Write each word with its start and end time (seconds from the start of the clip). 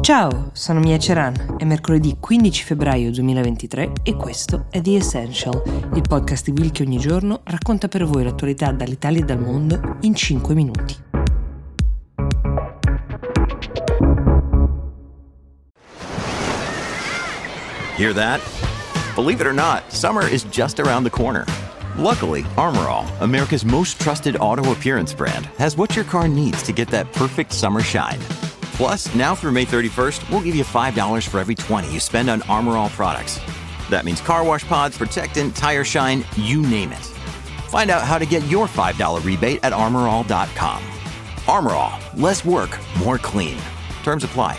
Ciao, 0.00 0.50
sono 0.54 0.80
Mia 0.80 0.98
Ceran, 0.98 1.56
è 1.58 1.64
mercoledì 1.64 2.16
15 2.18 2.64
febbraio 2.64 3.10
2023 3.10 3.92
e 4.02 4.16
questo 4.16 4.64
è 4.70 4.80
The 4.80 4.96
Essential, 4.96 5.62
il 5.94 6.00
podcast 6.00 6.48
di 6.48 6.58
Will 6.58 6.72
che 6.72 6.82
ogni 6.82 6.98
giorno 6.98 7.42
racconta 7.44 7.86
per 7.86 8.06
voi 8.06 8.24
l'attualità 8.24 8.72
dall'Italia 8.72 9.20
e 9.20 9.24
dal 9.24 9.38
mondo 9.38 9.98
in 10.00 10.14
5 10.14 10.54
minuti. 10.54 10.96
Hear 17.98 18.14
that? 18.14 18.40
Believe 19.14 19.42
it 19.42 19.46
or 19.46 19.52
not, 19.52 19.82
summer 19.92 20.26
is 20.26 20.44
just 20.44 20.80
around 20.80 21.04
the 21.04 21.10
corner. 21.10 21.44
Luckily, 21.98 22.42
Armorall, 22.56 23.04
America's 23.20 23.64
most 23.64 24.00
trusted 24.00 24.36
auto 24.36 24.72
appearance 24.72 25.14
brand, 25.14 25.46
has 25.58 25.76
what 25.76 25.94
your 25.94 26.06
car 26.06 26.26
needs 26.26 26.62
to 26.62 26.72
get 26.72 26.88
that 26.88 27.12
perfect 27.12 27.52
summer 27.52 27.80
shine. 27.80 28.18
Plus, 28.80 29.14
now 29.14 29.34
through 29.34 29.52
May 29.52 29.66
31st, 29.66 30.18
we'll 30.30 30.40
give 30.40 30.54
you 30.54 30.64
$5 30.64 31.26
for 31.28 31.38
every 31.38 31.54
20 31.54 31.92
you 31.92 32.00
spend 32.00 32.30
on 32.30 32.40
Armorall 32.48 32.88
products. 32.88 33.38
That 33.90 34.06
means 34.06 34.22
car 34.22 34.42
wash 34.42 34.66
pods, 34.66 34.96
protectant, 34.96 35.54
tire 35.54 35.84
shine, 35.84 36.24
you 36.34 36.62
name 36.62 36.90
it. 36.92 37.04
Find 37.68 37.90
out 37.90 38.04
how 38.04 38.18
to 38.18 38.24
get 38.24 38.42
your 38.48 38.66
$5 38.66 39.22
rebate 39.22 39.60
at 39.62 39.74
armorall.com. 39.74 40.80
Armorall, 41.46 42.00
less 42.18 42.42
work, 42.42 42.70
more 43.04 43.18
clean. 43.18 43.58
Terms 44.02 44.24
apply. 44.24 44.56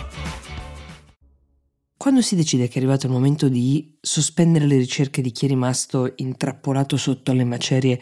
Quando 1.98 2.22
si 2.22 2.35
decide 2.35 2.68
che 2.68 2.76
è 2.76 2.77
arrivato 2.77 3.08
il 3.08 3.13
momento 3.13 3.49
di 3.49 3.98
sospendere 3.99 4.68
le 4.68 4.77
ricerche 4.77 5.24
di 5.24 5.32
chi 5.32 5.46
è 5.46 5.48
rimasto 5.48 6.13
intrappolato 6.18 6.96
sotto 6.96 7.34
le 7.34 7.44
macerie 7.44 7.99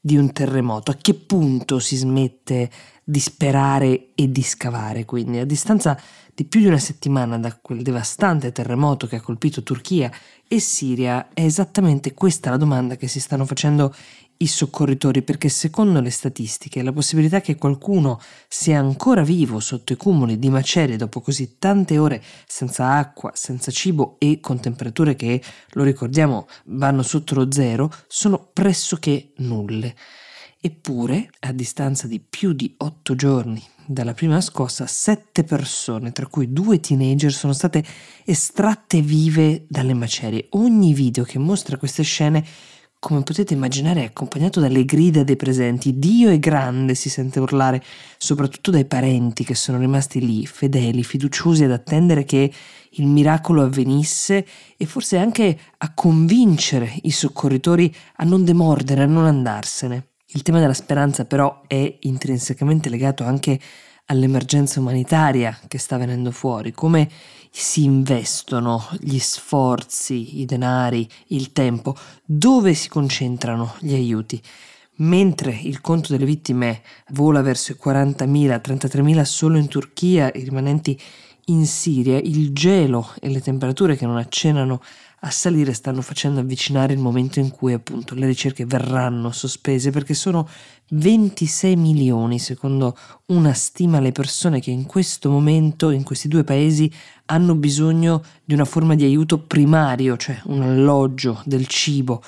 di 0.00 0.16
un 0.16 0.32
terremoto, 0.32 0.90
a 0.90 0.96
che 1.00 1.14
punto 1.14 1.78
si 1.78 1.94
smette 1.94 2.68
di 3.04 3.18
sperare 3.20 4.08
e 4.14 4.30
di 4.30 4.42
scavare. 4.42 5.04
Quindi, 5.04 5.38
a 5.38 5.44
distanza 5.44 5.98
di 6.34 6.44
più 6.44 6.60
di 6.60 6.66
una 6.66 6.78
settimana 6.78 7.38
da 7.38 7.56
quel 7.60 7.82
devastante 7.82 8.52
terremoto 8.52 9.06
che 9.06 9.16
ha 9.16 9.20
colpito 9.20 9.62
Turchia 9.62 10.10
e 10.48 10.60
Siria, 10.60 11.28
è 11.32 11.42
esattamente 11.42 12.14
questa 12.14 12.50
la 12.50 12.56
domanda 12.56 12.96
che 12.96 13.08
si 13.08 13.20
stanno 13.20 13.44
facendo 13.44 13.94
i 14.38 14.46
soccorritori, 14.46 15.22
perché 15.22 15.48
secondo 15.48 16.00
le 16.00 16.10
statistiche 16.10 16.82
la 16.82 16.92
possibilità 16.92 17.40
che 17.40 17.56
qualcuno 17.56 18.20
sia 18.48 18.78
ancora 18.78 19.22
vivo 19.22 19.60
sotto 19.60 19.92
i 19.92 19.96
cumuli 19.96 20.38
di 20.38 20.50
macerie 20.50 20.96
dopo 20.96 21.20
così 21.20 21.58
tante 21.58 21.96
ore 21.96 22.20
senza 22.46 22.94
acqua, 22.94 23.30
senza 23.34 23.70
cibo 23.70 24.16
e 24.18 24.40
con 24.40 24.58
temperature 24.58 25.14
che, 25.14 25.40
lo 25.70 25.84
ricordiamo, 25.84 26.48
vanno 26.66 27.02
sotto 27.02 27.36
lo 27.36 27.52
zero, 27.52 27.90
sono 28.08 28.50
pressoché 28.52 29.32
nulle. 29.36 29.94
Eppure, 30.64 31.28
a 31.40 31.50
distanza 31.50 32.06
di 32.06 32.20
più 32.20 32.52
di 32.52 32.72
otto 32.76 33.16
giorni 33.16 33.60
dalla 33.84 34.14
prima 34.14 34.40
scossa, 34.40 34.86
sette 34.86 35.42
persone, 35.42 36.12
tra 36.12 36.28
cui 36.28 36.52
due 36.52 36.78
teenager, 36.78 37.32
sono 37.32 37.52
state 37.52 37.84
estratte 38.24 39.00
vive 39.00 39.64
dalle 39.68 39.92
macerie. 39.92 40.46
Ogni 40.50 40.94
video 40.94 41.24
che 41.24 41.40
mostra 41.40 41.76
queste 41.76 42.04
scene, 42.04 42.46
come 43.00 43.24
potete 43.24 43.54
immaginare, 43.54 44.02
è 44.02 44.04
accompagnato 44.04 44.60
dalle 44.60 44.84
grida 44.84 45.24
dei 45.24 45.34
presenti. 45.34 45.98
Dio 45.98 46.30
è 46.30 46.38
grande, 46.38 46.94
si 46.94 47.10
sente 47.10 47.40
urlare, 47.40 47.82
soprattutto 48.16 48.70
dai 48.70 48.84
parenti 48.84 49.42
che 49.42 49.56
sono 49.56 49.78
rimasti 49.78 50.24
lì, 50.24 50.46
fedeli, 50.46 51.02
fiduciosi 51.02 51.64
ad 51.64 51.72
attendere 51.72 52.22
che 52.22 52.52
il 52.88 53.06
miracolo 53.08 53.62
avvenisse 53.62 54.46
e 54.76 54.86
forse 54.86 55.18
anche 55.18 55.58
a 55.78 55.92
convincere 55.92 57.00
i 57.02 57.10
soccorritori 57.10 57.92
a 58.18 58.24
non 58.24 58.44
demordere, 58.44 59.02
a 59.02 59.06
non 59.06 59.24
andarsene. 59.24 60.06
Il 60.34 60.42
tema 60.42 60.60
della 60.60 60.72
speranza 60.72 61.26
però 61.26 61.62
è 61.66 61.98
intrinsecamente 62.00 62.88
legato 62.88 63.24
anche 63.24 63.60
all'emergenza 64.06 64.80
umanitaria 64.80 65.58
che 65.68 65.78
sta 65.78 65.98
venendo 65.98 66.30
fuori, 66.30 66.72
come 66.72 67.08
si 67.50 67.84
investono 67.84 68.82
gli 68.98 69.18
sforzi, 69.18 70.40
i 70.40 70.46
denari, 70.46 71.06
il 71.28 71.52
tempo, 71.52 71.94
dove 72.24 72.72
si 72.72 72.88
concentrano 72.88 73.74
gli 73.80 73.92
aiuti. 73.92 74.40
Mentre 74.96 75.52
il 75.52 75.80
conto 75.82 76.12
delle 76.12 76.24
vittime 76.24 76.82
vola 77.10 77.42
verso 77.42 77.72
i 77.72 77.76
40.000, 77.82 78.60
33.000 78.60 79.22
solo 79.22 79.58
in 79.58 79.68
Turchia, 79.68 80.30
i 80.34 80.44
rimanenti 80.44 80.98
in 81.46 81.66
Siria, 81.66 82.18
il 82.18 82.52
gelo 82.52 83.10
e 83.20 83.28
le 83.28 83.40
temperature 83.40 83.96
che 83.96 84.06
non 84.06 84.16
accennano 84.16 84.80
a 85.24 85.30
salire 85.30 85.72
stanno 85.72 86.02
facendo 86.02 86.40
avvicinare 86.40 86.92
il 86.92 86.98
momento 86.98 87.38
in 87.38 87.50
cui 87.50 87.72
appunto 87.72 88.14
le 88.14 88.26
ricerche 88.26 88.66
verranno 88.66 89.30
sospese 89.30 89.90
perché 89.90 90.14
sono 90.14 90.48
26 90.90 91.76
milioni 91.76 92.40
secondo 92.40 92.96
una 93.26 93.52
stima 93.52 94.00
le 94.00 94.10
persone 94.10 94.60
che 94.60 94.72
in 94.72 94.84
questo 94.84 95.30
momento 95.30 95.90
in 95.90 96.02
questi 96.02 96.26
due 96.26 96.42
paesi 96.42 96.92
hanno 97.26 97.54
bisogno 97.54 98.22
di 98.44 98.54
una 98.54 98.64
forma 98.64 98.94
di 98.94 99.04
aiuto 99.04 99.38
primario, 99.38 100.16
cioè 100.16 100.40
un 100.46 100.62
alloggio, 100.62 101.40
del 101.44 101.66
cibo. 101.66 102.22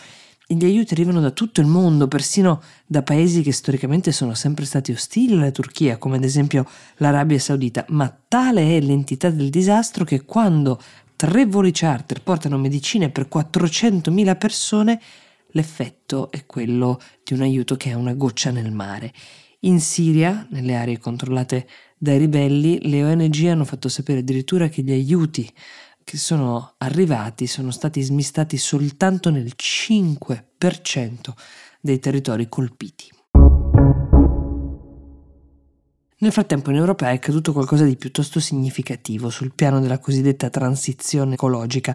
E 0.47 0.55
gli 0.55 0.65
aiuti 0.65 0.93
arrivano 0.93 1.21
da 1.21 1.31
tutto 1.31 1.61
il 1.63 1.67
mondo, 1.67 2.07
persino 2.07 2.63
da 2.87 3.03
paesi 3.03 3.43
che 3.43 3.53
storicamente 3.53 4.13
sono 4.13 4.35
sempre 4.35 4.67
stati 4.67 4.93
ostili 4.93 5.33
alla 5.33 5.51
Turchia, 5.51 5.97
come 5.97 6.17
ad 6.17 6.25
esempio 6.25 6.67
l'Arabia 6.99 7.39
Saudita, 7.39 7.85
ma 7.89 8.15
tale 8.29 8.77
è 8.77 8.81
l'entità 8.81 9.31
del 9.31 9.49
disastro 9.49 10.05
che 10.05 10.25
quando 10.25 10.79
tre 11.17 11.47
voli 11.47 11.71
charter 11.73 12.23
portano 12.23 12.59
medicine 12.59 13.11
per 13.11 13.29
400.000 13.33 14.37
persone, 14.37 15.01
l'effetto 15.49 16.31
è 16.31 16.47
quello 16.47 17.01
di 17.23 17.35
un 17.35 17.43
aiuto 17.43 17.77
che 17.77 17.91
è 17.91 17.95
una 17.95 18.15
goccia 18.15 18.51
nel 18.51 18.73
mare. 18.73 19.13
In 19.61 19.81
Siria, 19.81 20.47
nelle 20.51 20.77
aree 20.77 20.99
controllate 20.99 21.67
dai 21.97 22.19
ribelli, 22.19 22.89
le 22.89 23.03
ONG 23.03 23.47
hanno 23.47 23.65
fatto 23.65 23.89
sapere 23.89 24.21
addirittura 24.21 24.69
che 24.69 24.83
gli 24.83 24.93
aiuti 24.93 25.51
che 26.05 26.19
sono 26.19 26.75
arrivati 26.79 27.47
sono 27.47 27.71
stati 27.71 28.03
smistati 28.03 28.59
soltanto 28.59 29.31
nel 29.31 29.53
5% 29.57 31.33
dei 31.81 31.99
territori 31.99 32.49
colpiti. 32.49 33.11
Nel 36.25 36.33
frattempo 36.33 36.71
in 36.71 36.77
Europa 36.77 37.11
è 37.11 37.13
accaduto 37.13 37.53
qualcosa 37.53 37.85
di 37.85 37.97
piuttosto 37.97 38.41
significativo 38.41 39.29
sul 39.29 39.53
piano 39.55 39.79
della 39.79 39.99
cosiddetta 39.99 40.49
transizione 40.49 41.35
ecologica, 41.35 41.95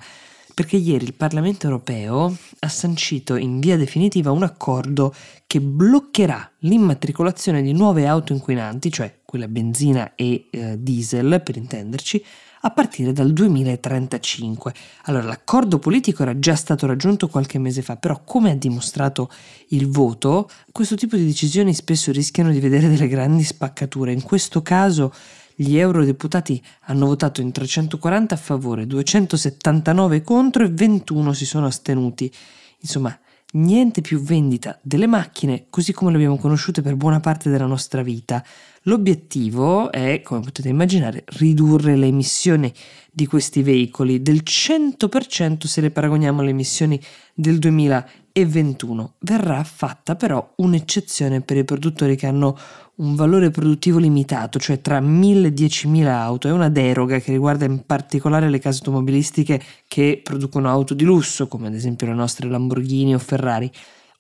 perché 0.54 0.76
ieri 0.76 1.06
il 1.06 1.16
Parlamento 1.16 1.66
europeo 1.66 2.38
ha 2.60 2.68
sancito 2.68 3.38
in 3.38 3.60
via 3.60 3.76
definitiva 3.76 4.30
un 4.30 4.44
accordo 4.44 5.16
che 5.48 5.60
bloccherà 5.60 6.48
l'immatricolazione 6.60 7.64
di 7.64 7.74
nuove 7.74 8.06
auto 8.06 8.32
inquinanti, 8.32 8.92
cioè 8.92 9.22
quelle 9.26 9.46
a 9.46 9.48
benzina 9.48 10.14
e 10.14 10.46
eh, 10.52 10.76
diesel 10.80 11.42
per 11.44 11.58
intenderci, 11.58 12.24
a 12.62 12.72
partire 12.72 13.14
dal 13.14 13.32
2035. 13.32 14.74
Allora, 15.04 15.24
l'accordo 15.24 15.80
politico 15.80 16.24
era 16.24 16.38
già 16.38 16.56
stato 16.56 16.86
raggiunto 16.86 17.28
qualche 17.28 17.60
mese 17.60 17.82
fa, 17.82 17.96
però 17.96 18.22
come 18.24 18.52
ha 18.52 18.56
dimostrato 18.56 19.30
il 19.70 19.88
voto, 19.88 20.50
questo 20.72 20.96
tipo 20.96 21.16
di 21.16 21.26
decisioni 21.26 21.74
spesso 21.74 22.12
rischiano 22.12 22.52
di 22.52 22.60
vedere 22.60 22.90
delle 22.90 23.08
grandi 23.08 23.44
spaccature. 23.44 24.12
In 24.12 24.24
questo 24.24 24.62
caso 24.62 25.14
gli 25.56 25.78
eurodeputati 25.78 26.62
hanno 26.86 27.06
votato 27.06 27.42
in 27.42 27.52
340 27.52 28.34
a 28.34 28.38
favore, 28.38 28.88
279 28.88 30.22
contro 30.22 30.64
e 30.64 30.70
21 30.70 31.34
si 31.34 31.46
sono 31.46 31.66
astenuti. 31.66 32.32
Insomma, 32.80 33.18
niente 33.54 34.02
più 34.02 34.22
vendita 34.22 34.78
delle 34.82 35.08
macchine 35.08 35.66
così 35.70 35.92
come 35.92 36.12
le 36.12 36.18
abbiamo 36.18 36.38
conosciute 36.38 36.82
per 36.82 36.96
buona 36.96 37.20
parte 37.20 37.50
della 37.50 37.66
nostra 37.66 38.04
vita. 38.04 38.44
L'obiettivo 38.84 39.92
è, 39.92 40.22
come 40.22 40.40
potete 40.40 40.70
immaginare, 40.70 41.24
ridurre 41.38 41.96
le 41.96 42.08
emissioni 42.08 42.74
di 43.12 43.26
questi 43.26 43.62
veicoli 43.62 44.22
del 44.22 44.42
100% 44.44 45.66
se 45.66 45.82
le 45.82 45.92
paragoniamo 45.92 46.42
alle 46.42 46.52
emissioni 46.52 47.00
del 47.34 47.60
2021. 47.60 49.16
Verrà 49.20 49.64
fatta 49.64 50.16
però 50.16 50.54
un'eccezione 50.58 51.42
per 51.42 51.58
i 51.58 51.66
produttori 51.66 52.16
che 52.16 52.28
hanno 52.28 52.58
un 52.96 53.16
valore 53.16 53.50
produttivo 53.50 53.98
limitato, 53.98 54.60
cioè 54.60 54.80
tra 54.82 55.00
1000 55.00 55.48
e 55.48 55.54
10.000 55.54 56.06
auto. 56.06 56.48
È 56.48 56.52
una 56.52 56.70
deroga 56.70 57.20
che 57.20 57.32
riguarda 57.32 57.66
in 57.66 57.86
particolare 57.86 58.50
le 58.50 58.60
case 58.60 58.80
automobilistiche 58.80 59.62
che 59.88 60.22
producono 60.24 60.70
auto 60.70 60.94
di 60.94 61.04
lusso, 61.04 61.48
come 61.48 61.68
ad 61.68 61.74
esempio 61.74 62.08
le 62.08 62.14
nostre 62.14 62.48
Lamborghini 62.48 63.14
o 63.14 63.20
Ferrari. 63.20 63.70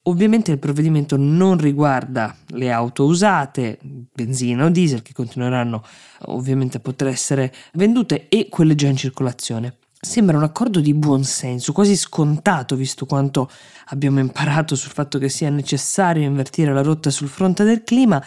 Ovviamente 0.03 0.51
il 0.51 0.59
provvedimento 0.59 1.17
non 1.17 1.57
riguarda 1.57 2.35
le 2.47 2.71
auto 2.71 3.05
usate, 3.05 3.77
benzina 3.81 4.65
o 4.65 4.69
diesel, 4.69 5.01
che 5.01 5.13
continueranno 5.13 5.83
ovviamente 6.27 6.77
a 6.77 6.79
poter 6.79 7.07
essere 7.07 7.53
vendute, 7.73 8.27
e 8.29 8.47
quelle 8.49 8.75
già 8.75 8.87
in 8.87 8.95
circolazione. 8.95 9.77
Sembra 9.99 10.37
un 10.37 10.43
accordo 10.43 10.79
di 10.79 10.93
buon 10.93 11.25
senso, 11.25 11.73
quasi 11.73 11.97
scontato, 11.97 12.77
visto 12.77 13.05
quanto 13.05 13.49
abbiamo 13.87 14.19
imparato 14.19 14.75
sul 14.75 14.91
fatto 14.91 15.19
che 15.19 15.27
sia 15.27 15.49
necessario 15.49 16.23
invertire 16.23 16.71
la 16.73 16.81
rotta 16.81 17.09
sul 17.09 17.27
fronte 17.27 17.65
del 17.65 17.83
clima 17.83 18.23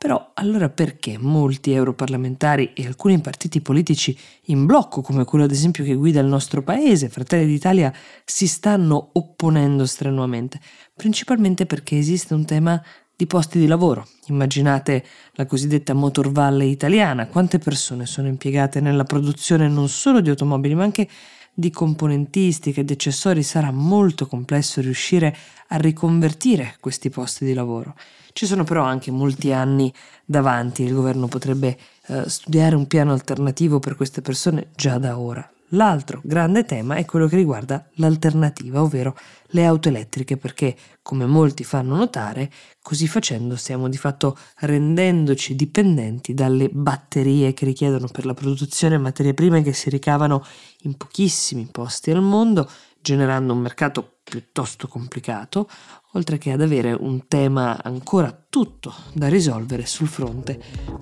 però 0.00 0.30
allora 0.32 0.70
perché 0.70 1.18
molti 1.18 1.72
europarlamentari 1.72 2.72
e 2.72 2.86
alcuni 2.86 3.20
partiti 3.20 3.60
politici 3.60 4.16
in 4.44 4.64
blocco, 4.64 5.02
come 5.02 5.26
quello 5.26 5.44
ad 5.44 5.50
esempio 5.50 5.84
che 5.84 5.94
guida 5.94 6.20
il 6.20 6.26
nostro 6.26 6.62
paese, 6.62 7.10
Fratelli 7.10 7.44
d'Italia, 7.44 7.92
si 8.24 8.46
stanno 8.46 9.10
opponendo 9.12 9.84
strenuamente? 9.84 10.58
Principalmente 11.00 11.64
perché 11.64 11.96
esiste 11.96 12.34
un 12.34 12.44
tema 12.44 12.78
di 13.16 13.26
posti 13.26 13.58
di 13.58 13.66
lavoro. 13.66 14.06
Immaginate 14.26 15.02
la 15.32 15.46
cosiddetta 15.46 15.94
Motor 15.94 16.30
Valley 16.30 16.70
italiana, 16.70 17.26
quante 17.26 17.58
persone 17.58 18.04
sono 18.04 18.28
impiegate 18.28 18.80
nella 18.80 19.04
produzione 19.04 19.66
non 19.66 19.88
solo 19.88 20.20
di 20.20 20.28
automobili 20.28 20.74
ma 20.74 20.82
anche 20.82 21.08
di 21.54 21.70
componentistica 21.70 22.82
e 22.82 22.84
di 22.84 22.92
accessori 22.92 23.42
sarà 23.42 23.70
molto 23.70 24.26
complesso 24.26 24.82
riuscire 24.82 25.34
a 25.68 25.78
riconvertire 25.78 26.76
questi 26.80 27.08
posti 27.08 27.46
di 27.46 27.54
lavoro. 27.54 27.94
Ci 28.34 28.44
sono 28.44 28.64
però 28.64 28.84
anche 28.84 29.10
molti 29.10 29.52
anni 29.52 29.90
davanti, 30.26 30.82
il 30.82 30.92
governo 30.92 31.28
potrebbe 31.28 31.78
eh, 32.08 32.28
studiare 32.28 32.76
un 32.76 32.86
piano 32.86 33.12
alternativo 33.12 33.78
per 33.78 33.96
queste 33.96 34.20
persone 34.20 34.68
già 34.76 34.98
da 34.98 35.18
ora. 35.18 35.50
L'altro 35.74 36.20
grande 36.24 36.64
tema 36.64 36.96
è 36.96 37.04
quello 37.04 37.28
che 37.28 37.36
riguarda 37.36 37.88
l'alternativa, 37.94 38.82
ovvero 38.82 39.16
le 39.50 39.64
auto 39.64 39.88
elettriche, 39.88 40.36
perché, 40.36 40.76
come 41.00 41.26
molti 41.26 41.62
fanno 41.62 41.94
notare, 41.94 42.50
così 42.82 43.06
facendo 43.06 43.54
stiamo 43.54 43.88
di 43.88 43.96
fatto 43.96 44.36
rendendoci 44.56 45.54
dipendenti 45.54 46.34
dalle 46.34 46.68
batterie 46.72 47.54
che 47.54 47.66
richiedono 47.66 48.08
per 48.08 48.26
la 48.26 48.34
produzione 48.34 48.98
materie 48.98 49.32
prime 49.32 49.62
che 49.62 49.72
si 49.72 49.90
ricavano 49.90 50.44
in 50.82 50.96
pochissimi 50.96 51.68
posti 51.70 52.10
al 52.10 52.22
mondo, 52.22 52.68
generando 53.00 53.52
un 53.52 53.60
mercato 53.60 54.18
piuttosto 54.24 54.88
complicato, 54.88 55.68
oltre 56.14 56.36
che 56.38 56.50
ad 56.50 56.62
avere 56.62 56.92
un 56.92 57.28
tema 57.28 57.80
ancora 57.80 58.36
tutto 58.50 58.92
da 59.12 59.28
risolvere 59.28 59.86
sul 59.86 60.08
fronte 60.08 60.60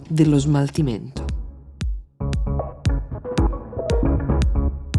dello 0.08 0.38
smaltimento. 0.38 1.47